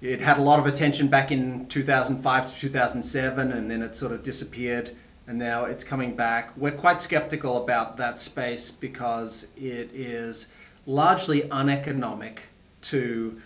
[0.00, 4.12] it had a lot of attention back in 2005 to 2007 and then it sort
[4.12, 6.56] of disappeared and now it's coming back.
[6.56, 10.46] We're quite skeptical about that space because it is
[10.86, 12.44] largely uneconomic
[12.92, 13.38] to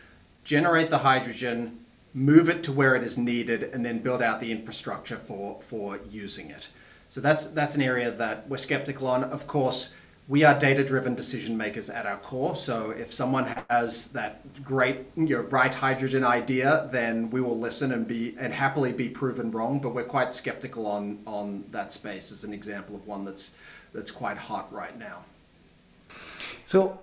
[0.44, 1.84] generate the hydrogen,
[2.14, 5.98] move it to where it is needed, and then build out the infrastructure for, for
[6.08, 6.68] using it.
[7.10, 9.24] So that's that's an area that we're skeptical on.
[9.24, 9.90] Of course,
[10.28, 12.56] we are data-driven decision makers at our core.
[12.56, 17.92] So if someone has that great, you know, right hydrogen idea, then we will listen
[17.92, 19.80] and be and happily be proven wrong.
[19.80, 23.50] But we're quite skeptical on on that space as an example of one that's
[23.92, 25.18] that's quite hot right now.
[26.64, 26.98] So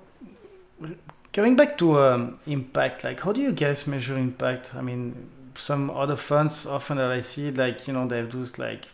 [1.37, 4.73] Coming back to um, impact, like how do you guys measure impact?
[4.73, 8.57] I mean, some other funds often that I see, like you know, they have those
[8.57, 8.85] like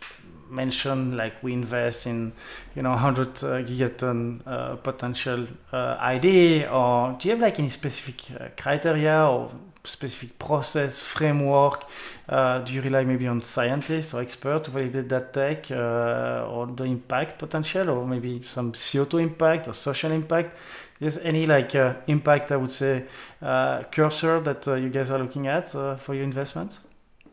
[0.54, 2.32] mention like we invest in
[2.76, 7.70] you know 100 uh, gigaton uh, potential uh, ID, or do you have like any
[7.70, 8.22] specific
[8.56, 9.52] criteria or
[9.84, 11.86] specific process framework?
[12.30, 16.68] Uh, do you rely maybe on scientists or experts to validate that tech uh, or
[16.68, 20.56] the impact potential, or maybe some CO2 impact or social impact?
[21.00, 23.06] Is any like uh, impact I would say
[23.42, 26.80] cursor that you guys are looking at for your investments?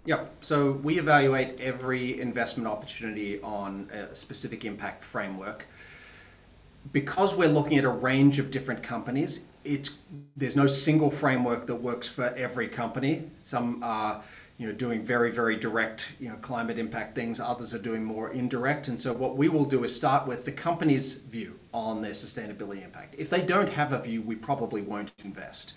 [0.06, 5.66] Yeah, so we evaluate every investment opportunity on a specific impact framework.
[6.92, 9.90] Because we're looking at a range of different companies, it's
[10.36, 13.30] there's no single framework that works for every company.
[13.36, 14.22] Some are
[14.60, 17.40] you know, doing very, very direct, you know, climate impact things.
[17.40, 18.88] Others are doing more indirect.
[18.88, 22.84] And so what we will do is start with the company's view on their sustainability
[22.84, 23.14] impact.
[23.16, 25.74] If they don't have a view, we probably won't invest.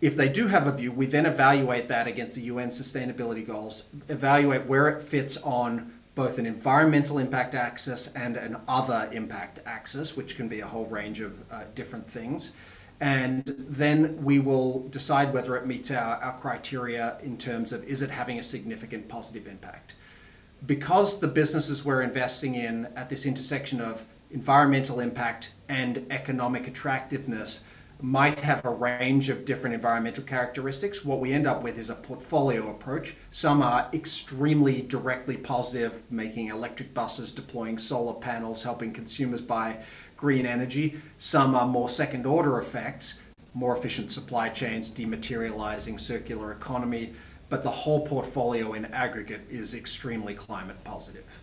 [0.00, 3.84] If they do have a view, we then evaluate that against the UN sustainability goals,
[4.08, 10.16] evaluate where it fits on both an environmental impact axis and an other impact axis,
[10.16, 12.52] which can be a whole range of uh, different things
[13.00, 18.02] and then we will decide whether it meets our, our criteria in terms of is
[18.02, 19.94] it having a significant positive impact.
[20.66, 27.60] Because the businesses we're investing in at this intersection of environmental impact and economic attractiveness
[28.02, 31.04] might have a range of different environmental characteristics.
[31.04, 33.14] What we end up with is a portfolio approach.
[33.30, 39.78] Some are extremely directly positive, making electric buses, deploying solar panels, helping consumers buy
[40.16, 40.96] green energy.
[41.16, 43.14] Some are more second order effects,
[43.54, 47.14] more efficient supply chains, dematerializing circular economy,
[47.48, 51.42] but the whole portfolio in aggregate is extremely climate positive.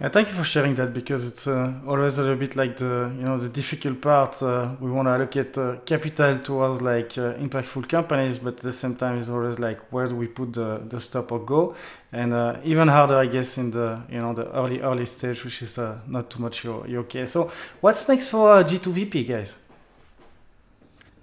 [0.00, 3.12] Yeah, thank you for sharing that because it's uh, always a little bit like the
[3.16, 4.40] you know the difficult part.
[4.40, 8.72] Uh, we want to allocate uh, capital towards like uh, impactful companies, but at the
[8.72, 11.74] same time, it's always like where do we put the, the stop or go?
[12.12, 15.62] And uh, even harder, I guess, in the you know the early early stage, which
[15.62, 17.32] is uh, not too much your, your case.
[17.32, 19.56] So, what's next for G2VP, guys?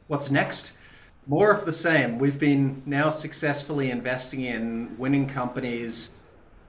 [0.07, 0.73] What's next?
[1.28, 2.19] More of the same.
[2.19, 6.09] We've been now successfully investing in winning companies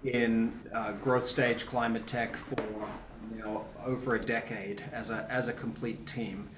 [0.06, 2.88] in uh, growth stage climate tech for
[3.34, 6.48] you know over a decade as a as a complete team.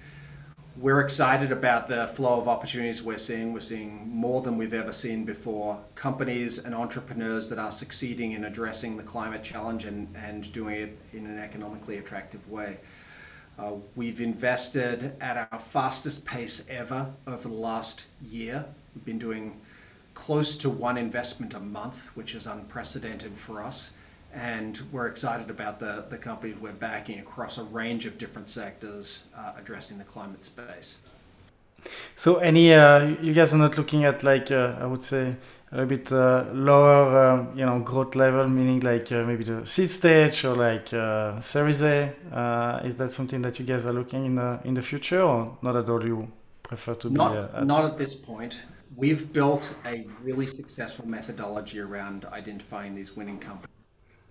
[0.77, 3.53] We're excited about the flow of opportunities we're seeing.
[3.53, 5.77] We're seeing more than we've ever seen before.
[5.97, 10.99] Companies and entrepreneurs that are succeeding in addressing the climate challenge and, and doing it
[11.13, 12.79] in an economically attractive way.
[13.59, 18.65] Uh, we've invested at our fastest pace ever over the last year.
[18.95, 19.61] We've been doing
[20.19, 23.93] close to one investment a month, which is unprecedented for us.
[24.35, 29.23] And we're excited about the, the companies we're backing across a range of different sectors
[29.37, 30.97] uh, addressing the climate space.
[32.17, 35.37] So, any uh, you guys are not looking at like uh, I would say
[35.71, 39.65] a little bit uh, lower, um, you know, growth level, meaning like uh, maybe the
[39.65, 42.13] seed stage or like uh, Series A.
[42.85, 45.77] is that something that you guys are looking in the in the future, or not
[45.77, 46.05] at all?
[46.05, 46.29] You
[46.65, 47.65] prefer to not, be at...
[47.65, 48.59] not at this point
[48.99, 53.69] we've built a really successful methodology around identifying these winning companies.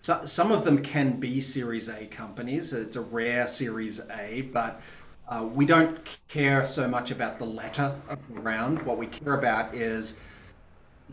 [0.01, 2.73] So, some of them can be Series A companies.
[2.73, 4.81] It's a rare Series A, but
[5.29, 5.97] uh, we don't
[6.27, 8.81] care so much about the letter of the round.
[8.83, 10.15] What we care about is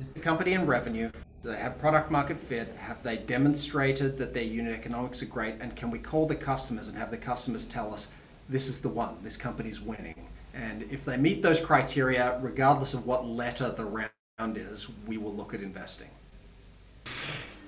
[0.01, 1.11] is the company in revenue?
[1.43, 2.75] Do they have product market fit?
[2.77, 5.55] Have they demonstrated that their unit economics are great?
[5.61, 8.09] And can we call the customers and have the customers tell us
[8.49, 10.27] this is the one, this company's winning?
[10.55, 15.35] And if they meet those criteria, regardless of what letter the round is, we will
[15.35, 16.09] look at investing.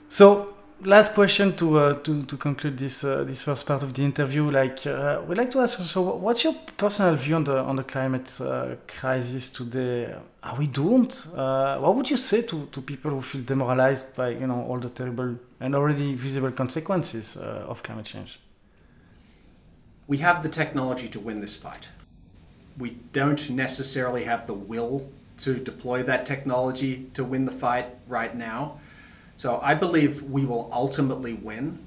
[0.09, 4.03] So last question to uh, to, to conclude this uh, this first part of the
[4.03, 4.51] interview.
[4.51, 5.79] Like uh, we'd like to ask.
[5.81, 10.15] So, what's your personal view on the on the climate uh, crisis today?
[10.43, 11.27] Are we doomed?
[11.35, 14.79] Uh, what would you say to, to people who feel demoralized by you know all
[14.79, 18.39] the terrible and already visible consequences uh, of climate change?
[20.09, 21.89] We have the technology to win this fight.
[22.79, 28.35] We don't necessarily have the will to deploy that technology to win the fight right
[28.35, 28.79] now
[29.37, 31.79] so I believe we will ultimately win,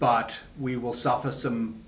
[0.00, 1.80] but we will suffer some,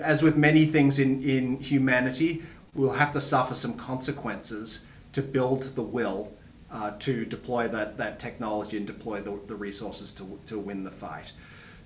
[0.00, 2.42] as with many things in, in humanity,
[2.74, 4.80] we'll have to suffer some consequences
[5.12, 6.32] to build the will
[6.70, 10.90] uh, to deploy that, that technology and deploy the, the resources to, to win the
[10.90, 11.32] fight.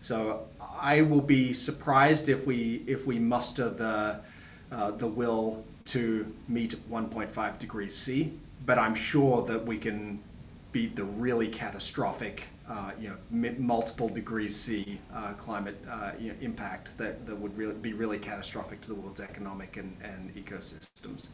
[0.00, 0.46] So
[0.78, 4.20] I will be surprised if we if we muster the
[4.70, 8.32] uh, the will to meet 1.5 degrees C,
[8.64, 10.22] but I'm sure that we can
[10.72, 16.34] beat the really catastrophic uh, you know, multiple degrees C uh, climate uh, you know,
[16.40, 21.26] impact that, that would really be really catastrophic to the world's economic and, and ecosystems.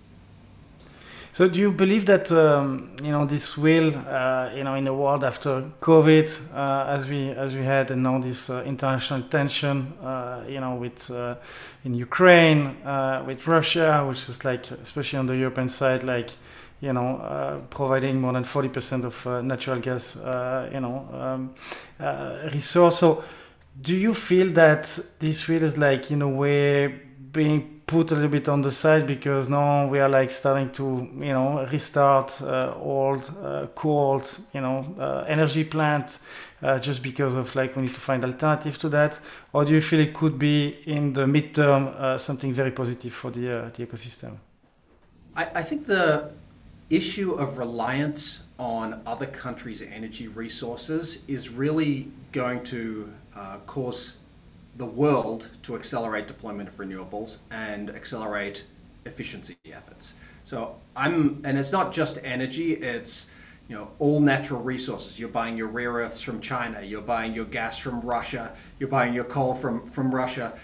[1.35, 4.93] So, do you believe that um, you know this will, uh, you know, in the
[4.93, 9.95] world after COVID, uh, as we as we had, and now this uh, international tension,
[10.47, 11.11] you know, with
[11.85, 12.77] in Ukraine,
[13.27, 16.31] with Russia, which is like, especially on the European side, like
[16.83, 21.55] you know, uh, providing more than 40% of uh, natural gas, uh, you know, um,
[22.01, 22.99] uh, resource.
[22.99, 23.25] So,
[23.81, 26.89] do you feel that this will is like, in a way,
[27.33, 30.85] being put a little bit on the side because now we are like starting to,
[31.29, 34.25] you know, restart uh, old, uh, cold,
[34.55, 36.21] you know, energy plants
[36.81, 39.21] just because of like we need to find alternative to that,
[39.53, 43.71] or do you feel it could be in the midterm something very positive for the
[43.75, 44.33] the ecosystem?
[45.35, 46.33] I, I think the
[46.91, 54.17] issue of reliance on other countries' energy resources is really going to uh, cause
[54.77, 58.65] the world to accelerate deployment of renewables and accelerate
[59.05, 60.15] efficiency efforts.
[60.45, 63.27] So I'm, and it's not just energy, it's
[63.69, 65.19] you know all natural resources.
[65.19, 69.15] You're buying your rare earths from China, you're buying your gas from Russia, you're buying
[69.15, 70.59] your coal from, from Russia.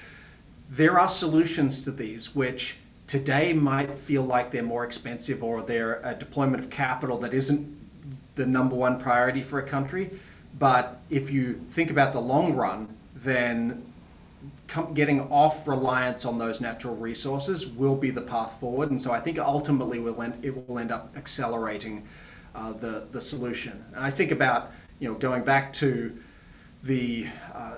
[0.70, 6.00] There are solutions to these which today might feel like they're more expensive or they're
[6.04, 7.78] a deployment of capital that isn't
[8.34, 10.10] the number one priority for a country.
[10.58, 13.82] But if you think about the long run, then
[14.94, 18.90] getting off reliance on those natural resources will be the path forward.
[18.90, 22.06] And so I think ultimately will end, it will end up accelerating
[22.54, 23.84] uh, the the solution.
[23.94, 26.16] And I think about you know going back to
[26.82, 27.76] the uh,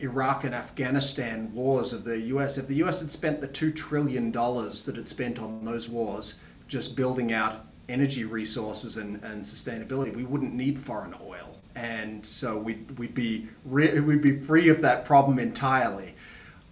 [0.00, 4.30] Iraq and Afghanistan wars of the US, if the US had spent the $2 trillion
[4.30, 6.36] that it spent on those wars
[6.68, 11.58] just building out energy resources and, and sustainability, we wouldn't need foreign oil.
[11.74, 16.14] And so we'd, we'd, be re- we'd be free of that problem entirely.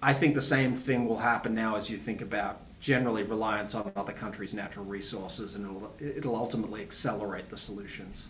[0.03, 3.93] I think the same thing will happen now as you think about generally reliance on
[3.97, 8.29] other countries' natural resources, and it'll, it'll ultimately accelerate the solutions.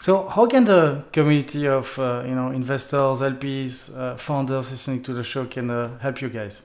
[0.00, 5.14] So, how can the community of uh, you know investors, LPs, uh, founders listening to
[5.14, 6.62] the show can uh, help you guys?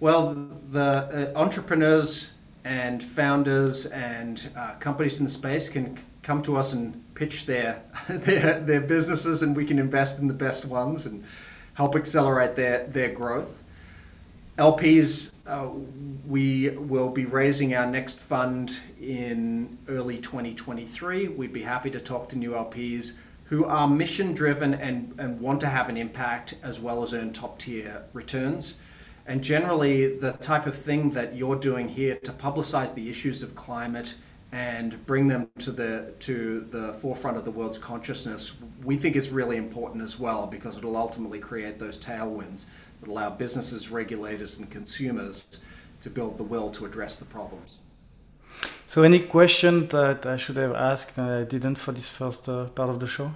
[0.00, 0.34] Well,
[0.72, 2.32] the uh, entrepreneurs
[2.64, 7.80] and founders and uh, companies in the space can come to us and pitch their,
[8.08, 11.22] their their businesses, and we can invest in the best ones and
[11.74, 13.62] help accelerate their their growth.
[14.58, 15.68] LPs, uh,
[16.28, 21.28] we will be raising our next fund in early 2023.
[21.28, 23.14] We'd be happy to talk to new LPs
[23.46, 27.32] who are mission driven and, and want to have an impact as well as earn
[27.32, 28.76] top tier returns.
[29.26, 33.56] And generally, the type of thing that you're doing here to publicize the issues of
[33.56, 34.14] climate
[34.54, 38.52] and bring them to the to the forefront of the world's consciousness,
[38.84, 42.66] we think is really important as well because it'll ultimately create those tailwinds
[43.00, 45.44] that allow businesses, regulators, and consumers
[46.02, 47.78] to build the will to address the problems.
[48.86, 52.66] So, any question that I should have asked and I didn't for this first uh,
[52.66, 53.32] part of the show?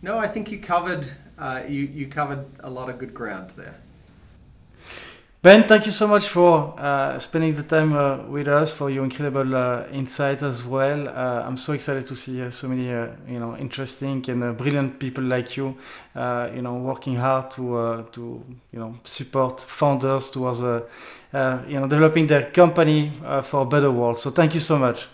[0.00, 3.74] No, I think you covered uh, you you covered a lot of good ground there.
[5.42, 9.02] Ben, thank you so much for uh, spending the time uh, with us for your
[9.02, 11.08] incredible uh, insights as well.
[11.08, 15.00] Uh, I'm so excited to see uh, so many, uh, you know, interesting and brilliant
[15.00, 15.76] people like you,
[16.14, 22.44] you know, working hard to to you know support founders towards, you know, developing their
[22.52, 23.10] company
[23.42, 24.20] for a better world.
[24.20, 25.08] So thank you so much.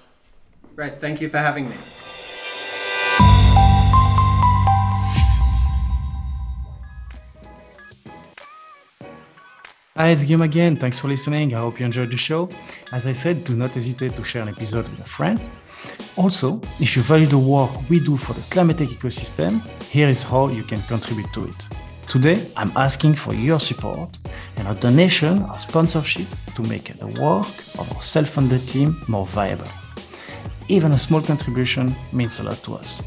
[0.77, 0.95] Right.
[0.95, 1.77] Thank you for having me.
[9.99, 10.77] Hi, it's Guillaume again.
[10.77, 11.57] Thanks for listening.
[11.57, 12.49] I hope you enjoyed the show.
[12.93, 15.51] As I said, do not hesitate to share an episode with a friend.
[16.15, 20.23] Also, if you value the work we do for the climate tech ecosystem, here is
[20.23, 21.67] how you can contribute to it.
[22.09, 24.17] Today, I'm asking for your support
[24.59, 27.49] and a donation or sponsorship to make the work
[27.81, 29.67] of our self-funded team more viable.
[30.69, 33.03] Even a small contribution means a lot to us.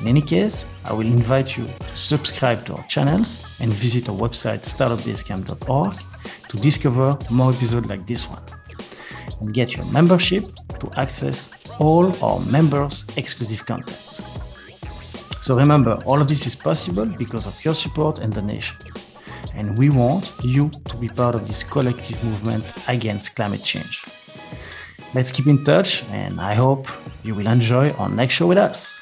[0.00, 4.16] In any case, I will invite you to subscribe to our channels and visit our
[4.16, 5.94] website startupbasecamp.org
[6.48, 8.42] to discover more episodes like this one
[9.40, 10.44] and get your membership
[10.78, 14.20] to access all our members' exclusive content.
[15.42, 18.76] So remember, all of this is possible because of your support and donation.
[19.54, 24.04] And we want you to be part of this collective movement against climate change.
[25.14, 26.88] Let's keep in touch, and I hope
[27.22, 29.00] you will enjoy our next show with us.